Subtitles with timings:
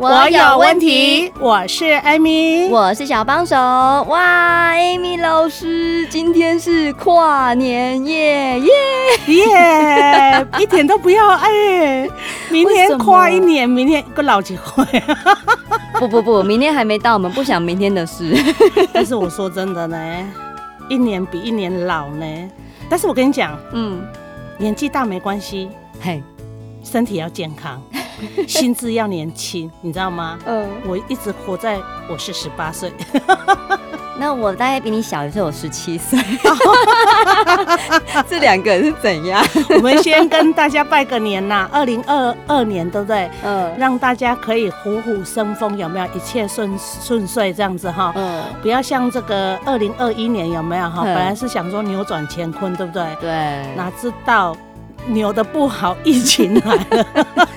[0.00, 3.56] 我有问题，我是 Amy，我是小帮手。
[3.56, 8.70] 哇，Amy 老师，今天是跨年夜，耶
[9.26, 12.08] 耶，一点都不要哎！
[12.48, 14.86] 明天跨一年，明天个老结婚。
[15.98, 18.36] 不不不，明天还没到，我们不想明天的事。
[18.94, 19.98] 但是我说真的呢，
[20.88, 22.24] 一年比一年老呢。
[22.88, 24.00] 但是我跟你讲，嗯，
[24.58, 25.68] 年纪大没关系，
[26.00, 26.22] 嘿，
[26.84, 27.82] 身体要健康。
[28.46, 30.38] 心智要年轻，你知道吗？
[30.46, 32.92] 嗯，我一直活在我是十八岁，
[34.18, 36.18] 那我大概比你小一岁，我十七岁，
[38.28, 39.44] 这两个人是怎样？
[39.76, 43.30] 我们先跟大家拜个年呐，二零二二年对不对？
[43.44, 46.06] 嗯，让大家可以虎虎生风，有没有？
[46.14, 48.12] 一切顺顺遂这样子哈。
[48.16, 51.02] 嗯，不要像这个二零二一年有没有哈？
[51.04, 53.04] 本来是想说扭转乾坤，对不对？
[53.20, 53.30] 对，
[53.76, 54.56] 哪知道
[55.06, 57.48] 扭的不好，疫情来了。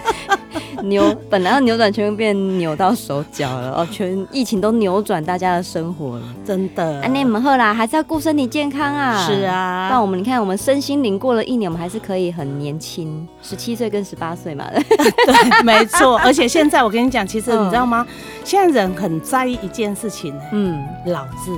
[0.90, 3.88] 扭本来要扭转乾坤，变扭到手脚了哦！
[3.92, 7.02] 全疫情都扭转大家的生活了，真的。
[7.02, 9.26] 那你们后来还是要顾身体健康啊！
[9.28, 14.66] 是啊，那我们你看，我们身心灵过了一年，我们还是可以很年轻，十七岁跟十八岁嘛。
[14.74, 16.18] 对，没错。
[16.20, 18.06] 而且现在我跟你讲，其实你知道吗？
[18.44, 21.52] 现在人很在意一件事情，嗯，老字。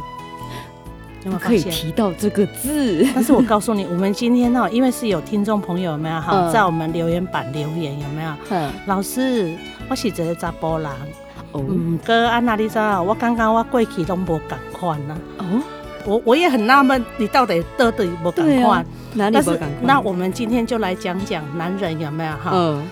[1.25, 8.31] 有没有可以提到这个字， 但是我告诉你，我们今天呢，因为是有听众朋友有没有哈，在我们留言板留言有没有？
[8.49, 9.53] 嗯，老师，
[9.89, 10.89] 我是一个查甫人，
[11.53, 14.41] 嗯，哥安娜丽莎，我刚刚我过去都无共
[14.73, 15.15] 款呐。
[15.37, 15.45] 哦，
[16.05, 18.85] 我我也很纳闷，你到底到底无共款？
[19.13, 19.69] 哪里无共款？
[19.81, 22.51] 那我们今天就来讲讲男人有没有哈？
[22.53, 22.83] 嗯，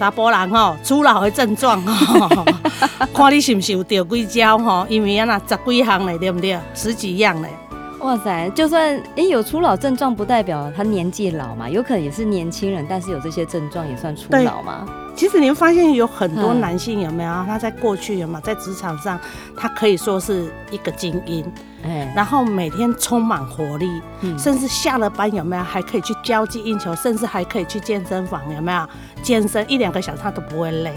[0.00, 2.42] 查甫人吼，初老的症状哈，
[3.12, 4.86] 看你是不是有钓几招哈？
[4.88, 6.58] 因为啊那十几项嘞，对不对？
[6.72, 7.50] 十几样嘞。
[7.98, 14.88] 哇塞，就算诶、欸、有初老症状，不代表他年纪老嘛，有可能也是年轻人，但是有这些症状也算初老吗？
[15.14, 17.30] 其实你会发现有很多男性有没有？
[17.44, 19.20] 他在过去有没有在职场上，
[19.54, 21.44] 他可以说是一个精英，
[21.84, 23.88] 哎，然后每天充满活力，
[24.20, 28.86] 嗯，甚至下了班有没有还可以去交际应酬，甚至还可以去健身房有没有？
[29.22, 30.92] 健身一两个小时他都不会累。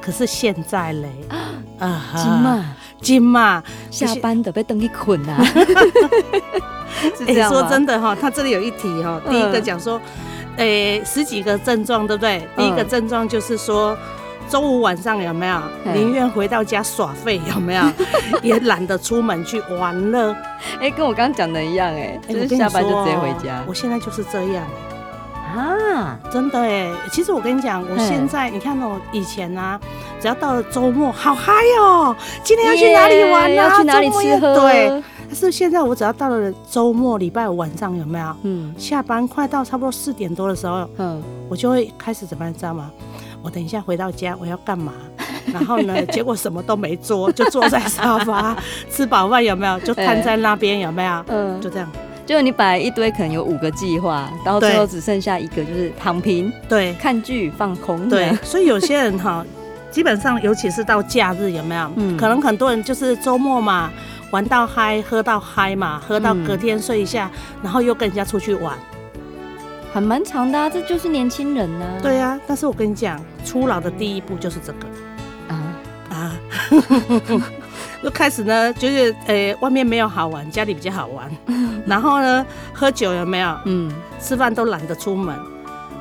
[0.00, 1.08] 可是现在嘞，
[1.78, 2.64] 啊，金嘛，
[3.02, 5.36] 金嘛，下班都被登记捆啊！
[7.26, 10.00] 哎、欸，说真的哈，他这里有一题哈，第一个讲说，
[10.56, 12.48] 诶、欸，十几个症状对不对？
[12.56, 13.96] 第一个症状就是说，
[14.48, 15.60] 周五晚上有没有
[15.92, 17.82] 宁愿回到家耍废有没有？
[18.42, 20.32] 也懒得出门去玩了。
[20.74, 23.62] 哎、欸，跟我刚刚讲的一样哎，就是下班就直接回家。
[23.66, 24.64] 我现在就是这样。
[25.56, 26.90] 啊，真的哎！
[27.10, 29.80] 其实我跟你讲，我现在你看我，以前啊，
[30.20, 32.14] 只要到了周末，好嗨哦！
[32.44, 33.70] 今天要去哪里玩啊？
[33.70, 34.54] 要去哪里吃喝？
[34.60, 35.02] 对。
[35.26, 38.36] 但是现在我只要到了周末，礼拜五晚上有没有？
[38.42, 42.90] 嗯，下班快到差不多四点多的时候，嗯，我就会开始怎么样，知道吗？
[43.42, 44.92] 我等一下回到家，我要干嘛？
[45.52, 48.56] 然后呢， 结果什么都没做，就坐在沙发
[48.90, 49.78] 吃饱饭，有没有？
[49.80, 51.24] 就瘫在那边，有没有？
[51.28, 51.90] 嗯，就这样。
[52.26, 58.30] 就你本来一堆可能有五个计划，然后最后只剩下一个，就是躺平，对，看剧放空，对。
[58.42, 59.42] 所以有些人哈，
[59.90, 61.90] 基本上尤其是到假日有没有？
[61.96, 63.90] 嗯，可能很多人就是周末嘛，
[64.30, 68.76] 玩到嗨，喝到嗨嘛，喝到隔天睡一下，嗯、然后又跟人家出去玩，
[69.92, 72.00] 很蛮长的啊，这就是年轻人呐、啊。
[72.02, 74.86] 对啊，但是我跟你讲，初老的第一步就是这个。
[75.48, 75.74] 啊
[76.10, 76.32] 啊。
[78.00, 81.28] 就开始呢，就是呃、欸，外面没有好玩，家里比较好玩。
[81.84, 83.58] 然后呢，喝酒有没有？
[83.64, 83.90] 嗯，
[84.20, 85.36] 吃饭都懒得出门，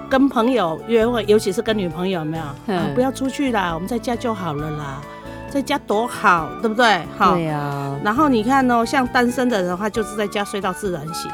[0.08, 2.44] 跟朋友约会，尤其是跟女朋友有没有？
[2.68, 5.02] 嗯、啊，不要出去啦，我们在家就好了啦，
[5.50, 7.02] 在家多好，对不对？
[7.18, 7.34] 好。
[7.34, 8.00] 对呀、啊。
[8.04, 11.32] 然后你看哦，像单身的人的话，就是在家睡到自然醒。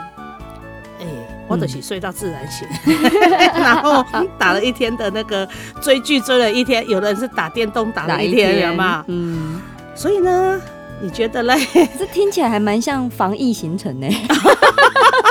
[1.53, 2.67] 哎、欸，我得起睡到自然醒。
[2.85, 2.95] 嗯、
[3.61, 4.03] 然后
[4.37, 5.47] 打了一天的那个
[5.81, 9.03] 追剧，追了一天，有的人是打电动打了一天，有没有？
[9.07, 9.61] 嗯。
[9.95, 10.59] 所以呢，
[11.01, 11.55] 你觉得嘞？
[11.97, 14.07] 这听起来还蛮像防疫行程呢。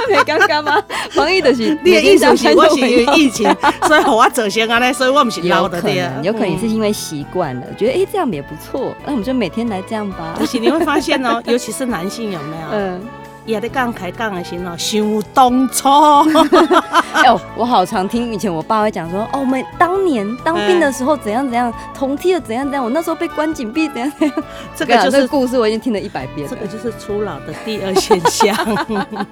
[0.08, 0.82] 没尴尬吗？
[1.12, 3.48] 防疫的是你的意思是我是因为疫情，
[3.86, 6.12] 所以我走先啊嘞，所以我们是老的对啊。
[6.22, 10.36] 有可能是因为习惯了，觉得哎这样也不错，那我们就每天来这样吧。
[10.40, 12.68] 而且你会发现哦，尤其是男性有没有？
[12.72, 13.00] 嗯。
[13.44, 15.88] 也在讲开讲的时候，想当初。
[17.12, 24.42] 哎呦，我好常听以前我爸会讲说，哦，我们当年当兵的时候怎样怎样，同梯的怎样怎样，我那时候被关紧闭怎样怎样。
[24.74, 26.48] 这个就是这个故事，我已经听了一百遍。
[26.48, 28.56] 这个就是初老的第二现象。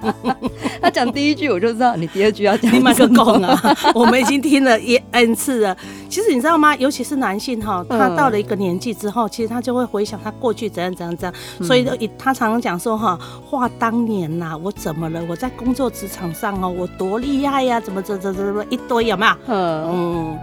[0.81, 2.71] 他讲第一句我就知道，你第二句要讲。
[2.75, 5.75] 你麦克讲啊，我们已经听了一 n 次了。
[6.07, 6.75] 其实你知道吗？
[6.75, 11.83] 尤其是男性哈，他到了一个年纪之后，其实他就会回想他过去怎样怎样怎样，所以
[12.17, 13.17] 他常常讲说哈，
[13.49, 15.23] 话当年呐，我怎么了？
[15.27, 17.79] 我在工作职场上哦，我多厉害呀？
[17.79, 19.33] 怎么怎怎怎怎么一堆有没有？
[19.47, 20.37] 嗯，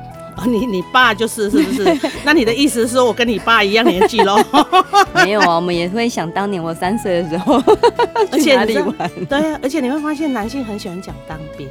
[0.46, 1.98] 你你爸就是是不是？
[2.24, 4.38] 那你的意思是说我跟你爸一样年纪喽？
[5.24, 7.60] 没有啊，我们也会想当年我三岁的时候
[8.38, 9.10] 去哪里玩。
[9.28, 11.68] 对啊，而且你会发现男性很喜欢讲当兵。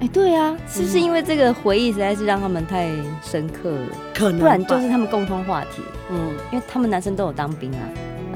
[0.00, 2.88] 哎，欸、对啊，是不是因为这个回忆实在是让他们太
[3.22, 3.86] 深刻了？
[4.14, 5.82] 可能，不然就是他们共同话题。
[6.10, 7.82] 嗯，因为他们男生都有当兵啊，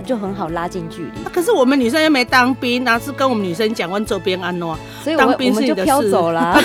[0.04, 1.24] 就很好拉近距离。
[1.32, 4.76] 可是我们女生又没当兵，哪是跟我们女生讲问这边安诺？
[5.02, 6.58] 所以我们我们就飘走了。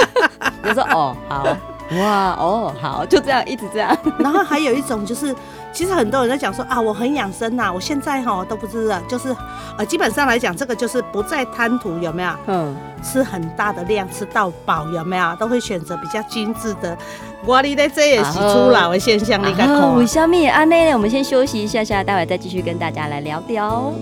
[0.62, 1.56] 我说哦好，
[1.92, 3.96] 哇哦好，就这样一直这样。
[4.18, 5.34] 然后还有一种就是。
[5.74, 9.34] 其实很多人在讲说啊，我很养生呐，我现在哈都不知道，就是
[9.76, 12.30] 呃，基本上来讲，这个就是不再贪图有没有？
[12.46, 15.34] 嗯，吃很大的量，吃到饱有没有？
[15.34, 16.96] 都会选择比较精致的。
[17.44, 19.96] 我你在这也是出老的现象，你看。
[19.96, 20.92] 为什么安内呢？
[20.92, 23.92] 我们先休息一下下，待会再继续跟大家来聊聊。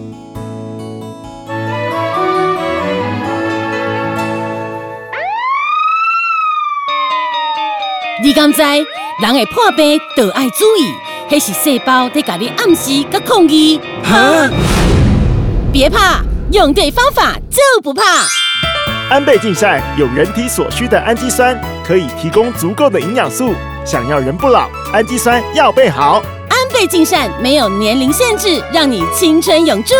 [8.22, 10.94] 你敢知人会破病，都爱注意。
[11.28, 13.80] 那是细胞在给你暗示跟抗议。
[14.04, 14.48] 哈！
[15.72, 16.20] 别怕，
[16.52, 18.02] 用对方法就不怕。
[19.10, 23.54] 安倍晋善有人体所需的氨基酸，可以提供足够的营养素。
[23.84, 26.22] 想要人不老，氨基酸要备好。
[26.48, 29.94] 安倍晋善没有年龄限制，让你青春永驻。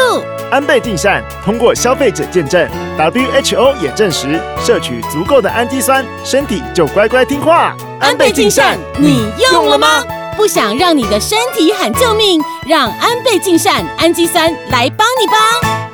[0.53, 2.69] 安倍晋善通过消费者见证
[2.99, 7.75] ，WHO 也证实，摄取足够的氨基酸，身体就乖乖听话。
[7.99, 10.05] 安倍晋善，你用了吗？
[10.37, 12.39] 不想让你的身体喊救命，
[12.69, 15.89] 让安倍晋善氨基酸来帮你吧。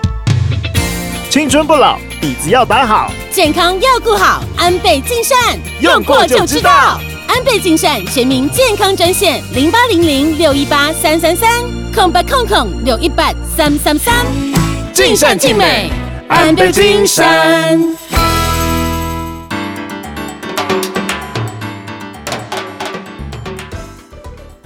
[1.30, 4.42] 青春不老，底子要打好，健康要顾好。
[4.56, 6.98] 安倍晋善用过就知道。
[7.28, 11.62] 安倍晋善全民健康专线零八零零六一八三三三
[11.94, 14.26] 空八空空六一八三三三。
[14.94, 15.90] 尽善尽美，
[16.26, 17.78] 安倍晋善。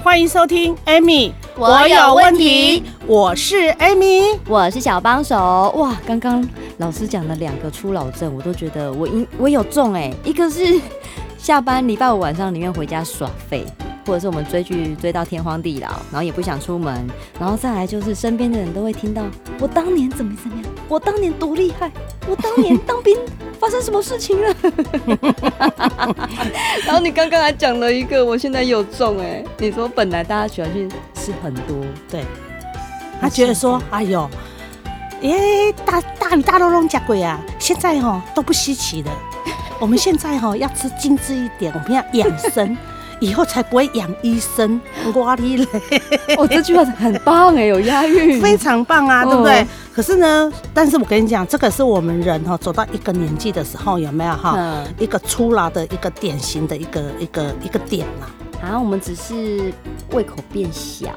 [0.04, 2.84] 欢迎收听，Amy，我有问题。
[3.06, 5.72] 我是 Amy，我是小帮手。
[5.76, 6.48] 哇，刚刚
[6.78, 10.12] 老师讲的两个初老症，我都觉得我应我有中哎。
[10.24, 10.80] 一个是
[11.42, 13.66] 下班礼拜五晚上宁愿回家耍废。
[14.04, 17.08] 或者是我们追剧追到天荒地老，然后也不想出门，
[17.38, 19.22] 然后再来就是身边的人都会听到
[19.60, 21.88] 我当年怎么怎么样，我当年多厉害，
[22.26, 23.16] 我当年当兵
[23.60, 24.52] 发生什么事情了。
[26.84, 31.76] 然后你刚刚还讲了一个，我现在有中哎，你说本来大家喜欢去吃很多，
[32.10, 32.24] 对，
[33.20, 34.28] 他觉得说哎呦，
[35.22, 39.08] 哎大大鱼大肉龙加贵啊，现在哦都不稀奇的，
[39.82, 42.76] 我们现在哈要吃精致一点，我们要养生。
[43.18, 44.80] 以后才不会养医生，
[45.12, 45.66] 瓜哩嘞！
[46.36, 49.64] 哦，这句话很棒哎，有押韵，非常棒啊，对不对？
[49.94, 54.84] 可是呢，但是我跟你讲，这个是我们人哈走到一个年纪的时候，有没有哈？
[54.98, 58.26] 一个初老的一个典型的一个一个一个点嘛。
[58.60, 59.72] 啊，我们只是
[60.10, 61.08] 胃口变小，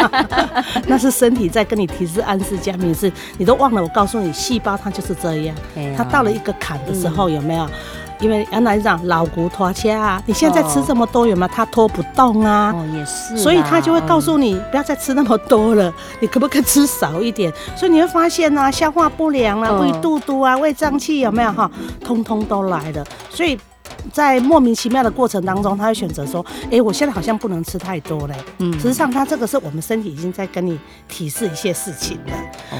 [0.86, 3.82] 那是身体在跟你提示、暗示、加明示，你都忘了。
[3.82, 5.54] 我告诉你，细胞它就是这样，
[5.96, 7.68] 它到了一个坎的时候，有没有？
[8.20, 11.48] 因为原来讲老骨拖掐，你现在吃这么多有没有？
[11.54, 12.74] 他拖不动啊。
[12.74, 13.36] 哦，也是。
[13.38, 17.52] 所以他就会告诉你，不要再吃那么多了，你可不可以吃少一点？
[17.76, 21.70] 所以你会发现啊，消化不良啊，胃肚肚啊，胃胀气有没有哈？
[22.04, 23.04] 通通都来了。
[23.30, 23.56] 所以
[24.12, 28.72] 在莫名其妙的过程当中，他会选择说：“哎，我现在好像不能吃太多嘞。”嗯。
[28.74, 32.32] 实际上，他这个是我们身体已经在跟你提示一些事情了。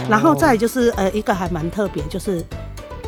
[0.09, 2.45] 然后再就是呃，一个还蛮特别，就是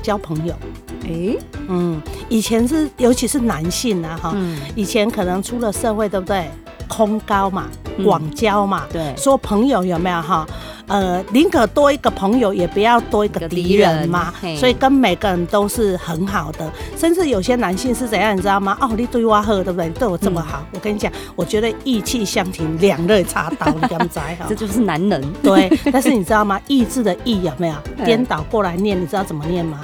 [0.03, 0.55] 交朋友。
[1.03, 6.51] 哎、欸，嗯，以前是，尤其是男性啊，哈，嗯、以前可能出了社会，对不对？
[6.91, 7.69] 空高嘛，
[8.05, 10.45] 广交嘛，嗯、对，说朋友有没有哈？
[10.89, 14.35] 呃，宁可多一个朋友，也不要多一个敌人嘛。
[14.59, 16.69] 所以跟每个人都是很好的，
[16.99, 18.77] 甚至有些男性是怎样，你知道吗？
[18.81, 19.89] 哦，你对我好，对不对？
[19.91, 24.47] 对我这么好，嗯、我跟你讲，我觉得意气相挺，两肋插刀，你敢不哈？
[24.51, 25.33] 这就是男人。
[25.45, 26.61] 对，但是你知道吗？
[26.67, 29.01] 意志的意有没有 颠倒过来念？
[29.01, 29.81] 你知道怎么念吗？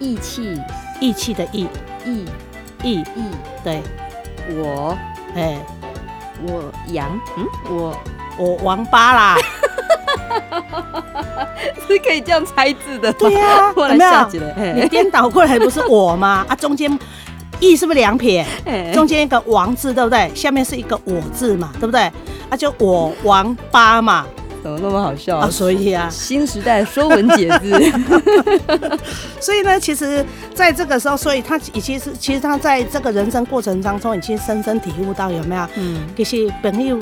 [0.00, 0.60] 义气，
[1.00, 1.68] 义气的义，
[2.04, 2.24] 义，
[2.82, 3.04] 义，义，
[3.62, 3.80] 对，
[4.56, 4.98] 我，
[5.36, 5.56] 哎，
[6.46, 7.96] 我羊，嗯，我，
[8.38, 9.36] 我王八啦，
[11.86, 13.12] 是可以这样猜字的。
[13.14, 14.72] 对呀， 我来下起来。
[14.74, 16.44] 你颠倒过来不是我吗？
[16.48, 16.98] 啊，中间
[17.60, 18.46] “义”是不是两撇？
[18.94, 20.30] 中间一个“王”字，对不对？
[20.34, 22.00] 下面是一个“我”字嘛，对不对？
[22.48, 24.26] 啊，就我王八嘛。
[24.76, 25.48] 怎么那么好笑啊？
[25.50, 27.72] 所以啊，新时代说文解字。
[29.40, 35.66] 所以呢，其实在这个时候，所以他已经是，其实他在这个人生过程当中，已经深深体悟到有没有？
[35.76, 36.98] 嗯，其实朋友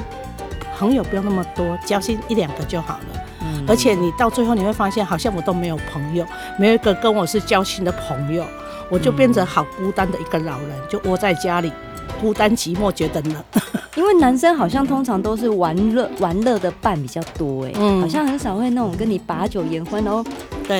[0.78, 3.04] 朋友不用那么多，交心一两个就好了。
[3.42, 6.24] 嗯，而且你到最后你会发现，好像我都没有朋友，
[6.58, 8.44] 没有一个跟我是交心的朋友，
[8.90, 11.72] 我就变成好孤单的一个老人，就窝在家里。
[12.20, 13.34] 孤单寂寞，觉得冷。
[13.94, 20.24] 因为男生好像通常都是玩乐玩乐的伴比较多哎，嗯，好像很少会那种跟你把酒言欢，然后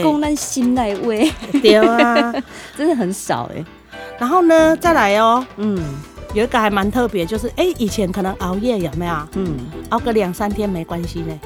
[0.02, 1.30] 共担心内味。
[1.60, 2.32] 对啊，
[2.76, 3.62] 真的很少哎。
[4.18, 5.78] 然后呢，再来哦，嗯，
[6.32, 9.14] 有一个还蛮特别，就是哎、欸，以前可能熬夜有没有？
[9.34, 9.56] 嗯，
[9.90, 11.38] 熬个两三天没关系呢。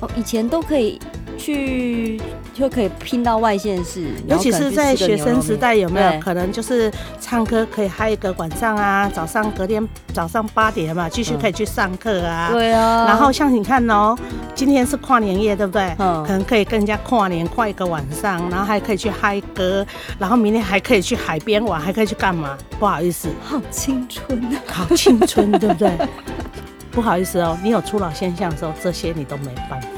[0.00, 0.98] 哦，以前都可以。
[1.36, 2.20] 去
[2.54, 6.90] 就可以拼到外县市，尤其是在学生时代，有没有可能就是
[7.20, 9.10] 唱歌可以嗨一个晚上啊？
[9.12, 12.50] 早上隔天早上八点嘛，继续可以去上课啊。
[12.52, 13.04] 对啊。
[13.06, 14.16] 然后像你看哦，
[14.54, 15.94] 今天是跨年夜，对不对？
[15.98, 16.24] 嗯。
[16.24, 19.86] 可能可以跟人家跨年跨一个晚上，然后还可以去嗨歌，
[20.18, 22.56] 然后明天还可以去海边玩，还可以去干嘛？
[22.78, 25.92] 不好意思，好青春啊，好青春，对不对？
[26.90, 29.88] 不好意思哦，你有初老现象的时候，这些你都没办法。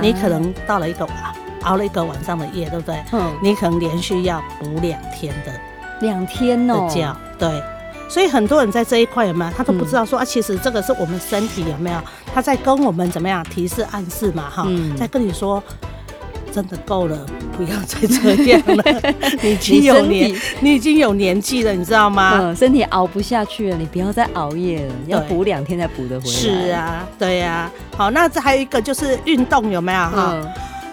[0.00, 1.06] 你可能到了一个
[1.62, 3.02] 熬了一个晚上的夜，对不对？
[3.12, 3.36] 嗯。
[3.42, 5.52] 你可能连续要补两天的，
[6.00, 6.86] 两天哦。
[6.88, 7.62] 的觉，对。
[8.08, 9.50] 所以很多人在这一块有没有？
[9.50, 12.00] 他都不知道说啊，其实这个是我们身体有没有？
[12.32, 14.48] 他在跟我们怎么样提示暗示嘛？
[14.48, 14.66] 哈，
[14.96, 15.62] 在跟你说，
[16.52, 17.26] 真的够了，
[17.56, 19.14] 不要再这样了。
[19.42, 22.38] 你已经有年，你已经有年纪了，你知道吗？
[22.40, 26.32] 嗯，身体熬不下去了，你不要再熬夜了，要补两天才补得回来。
[26.32, 27.70] 是啊，对呀。
[27.96, 30.36] 好，那这还有一个就是运动有没有哈？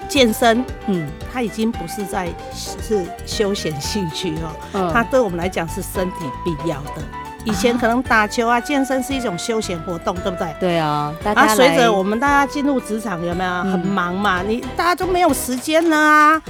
[0.08, 4.34] 健身，嗯，它已经不是在是休闲兴趣
[4.74, 7.25] 哦，它对我们来讲是身体必要的。
[7.46, 10.54] 以前可能打球啊，健身是一种休闲活动，对不对？
[10.60, 11.14] 对啊。
[11.24, 14.42] 啊，随着我们大家进入职场，有没有很忙嘛？
[14.42, 16.42] 你大家都没有时间了啊。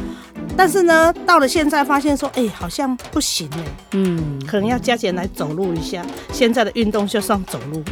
[0.57, 6.01] 但是呢，到了现在发现说，哎，好像不行哎，嗯，可能要加减来走路一下。
[6.31, 7.83] 现在的运动就算走路。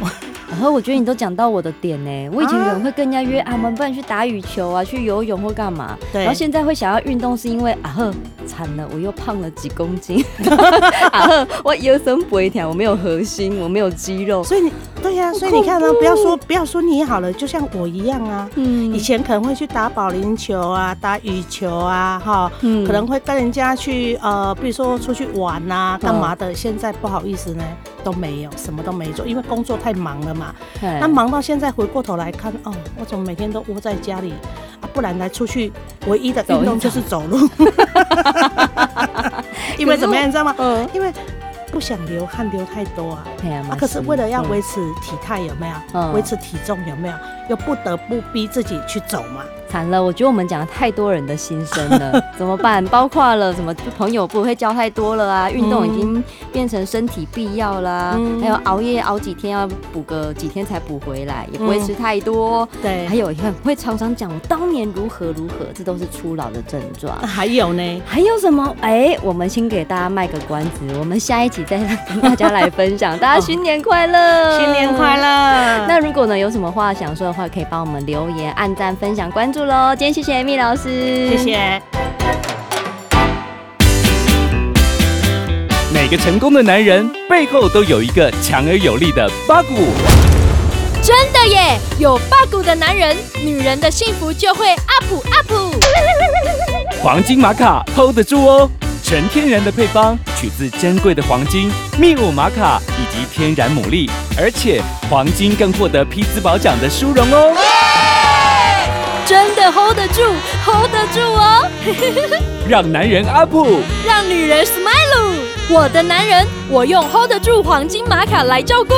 [0.48, 2.30] 然后我觉得你都讲到我的点呢。
[2.32, 5.96] 我以前可能会跟人家约啊，我们不然去打羽球啊，去游泳或干嘛。
[6.12, 6.22] 对。
[6.22, 8.14] 然后现在会想要运动，是因为啊呵，
[8.46, 10.24] 惨了，我又胖了几公斤。
[11.12, 14.44] 啊呵，我腰酸背痛，我没有核心，我没有肌肉。
[14.44, 14.72] 所以你
[15.02, 18.48] 对呀、啊，所以你看呢，不要说不要说你好了，就像我一样啊。
[18.54, 18.94] 嗯。
[18.94, 26.54] 以前可能会去打保龄球啊，打羽球啊，哈，嗯，可能会跟人家去呃，比如说出去玩啊，干嘛的。
[26.54, 27.64] 现在不好意思呢。
[28.04, 30.54] 都没有，什么都没做，因为工作太忙了嘛。
[30.80, 34.32] 那忙到现在，回过头来看，哦，我怎么每天都窝在家里
[34.80, 34.84] 啊？
[34.92, 35.72] 不然来出去，
[36.06, 37.48] 唯一的运动就是走路。
[39.78, 40.54] 因为怎么样，你知道吗？
[40.58, 41.12] 嗯，因为
[41.72, 43.24] 不想流汗流太多啊。
[43.70, 46.12] 啊，可是为了要维持体态，有没有？
[46.12, 47.14] 维持体重有没有？
[47.50, 49.42] 又不得不逼自己去走嘛。
[49.74, 52.84] 惨了，我觉得我们讲了太多人的心声了， 怎么办？
[52.84, 62.60] 包括了什么朋友不会交太多了啊，运动已经变成身体必要啦，嗯、还有熬夜熬几天要补个几天才补回来，也不会吃太多。
[62.74, 67.18] 嗯、对，还有很会常常讲我当年如何如何，这都是初老的症状。
[67.18, 68.02] 还有呢？
[68.06, 68.72] 还有什么？
[68.80, 71.78] 哎、欸，我们先给大家卖个关子，我们下一集再
[72.08, 73.18] 跟大家来分享。
[73.18, 74.60] 大家新年快乐、哦！
[74.60, 75.86] 新年快乐！
[75.88, 79.94] 那如果呢有什么话想说的话，可以帮我们留言、按赞、分享、关注喽！
[79.96, 81.82] 今天谢谢 Amy 老师，谢谢。
[85.92, 89.74] 每个成功的男人背后都有一个强而有力的八股。
[91.02, 95.74] 真的耶，有八股的男人，女人的幸福就会 up up。
[97.02, 98.70] 黄金玛卡 hold 得住哦，
[99.02, 107.54] 纯天然的配方，取自珍贵的黄金、秘鲁玛卡以及天然牡蛎，而且黄金更获得匹兹堡奖的殊荣哦。
[109.26, 110.20] 真的 hold 得住
[110.64, 111.66] ，hold 得住哦！
[112.68, 113.54] 让男人 up，
[114.06, 115.32] 让女人 smile。
[115.70, 118.94] 我的男人，我用 hold 得住黄金玛卡来照顾；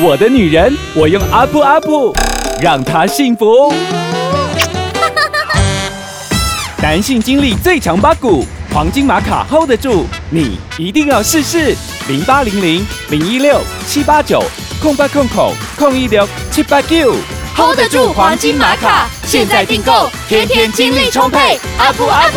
[0.00, 2.14] 我的女人，我用 up up，
[2.62, 3.74] 让她幸福。
[6.82, 11.76] 男性精力最强八股，黄金玛卡 hold 得住，你一定要试试。
[12.08, 14.42] 零八零零零一六七八九
[14.80, 17.14] 空八空口空一六七八九。
[17.58, 22.32] Hold 得住黄金玛卡，现在订购，天天精力充沛，up up。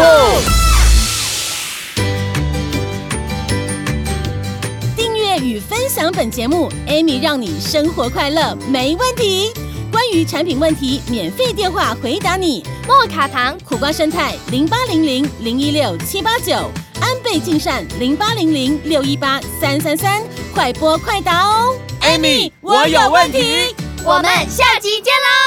[4.95, 9.51] 订阅与分享本节目，Amy 让你生活快乐没问题。
[9.91, 12.65] 关于产品问题，免费电话回答你。
[12.87, 16.55] 莫卡糖、苦瓜生态零八零零零一六七八九，
[16.99, 21.75] 安倍晋善零八零零六一八三三三，快播快答哦。
[22.01, 23.75] Amy，我有问题。
[24.03, 25.40] 我们下集见喽。